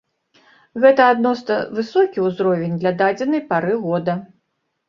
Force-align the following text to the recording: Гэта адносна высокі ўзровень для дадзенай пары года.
Гэта 0.85 1.01
адносна 1.15 1.57
высокі 1.79 2.25
ўзровень 2.29 2.75
для 2.85 2.95
дадзенай 3.05 3.47
пары 3.53 3.73
года. 3.85 4.19